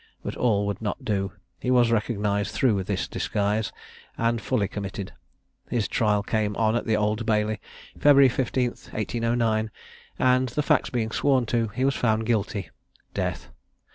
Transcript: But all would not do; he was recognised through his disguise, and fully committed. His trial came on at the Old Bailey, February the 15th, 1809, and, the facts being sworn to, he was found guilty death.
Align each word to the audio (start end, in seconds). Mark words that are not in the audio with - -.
But 0.23 0.35
all 0.35 0.65
would 0.65 0.81
not 0.81 1.05
do; 1.05 1.33
he 1.59 1.69
was 1.69 1.91
recognised 1.91 2.55
through 2.55 2.77
his 2.77 3.07
disguise, 3.07 3.71
and 4.17 4.41
fully 4.41 4.67
committed. 4.67 5.13
His 5.69 5.87
trial 5.87 6.23
came 6.23 6.55
on 6.55 6.75
at 6.75 6.87
the 6.87 6.97
Old 6.97 7.23
Bailey, 7.23 7.61
February 7.99 8.29
the 8.29 8.41
15th, 8.43 8.91
1809, 8.93 9.69
and, 10.17 10.49
the 10.49 10.63
facts 10.63 10.89
being 10.89 11.11
sworn 11.11 11.45
to, 11.53 11.67
he 11.67 11.85
was 11.85 11.93
found 11.93 12.25
guilty 12.25 12.71
death. 13.13 13.51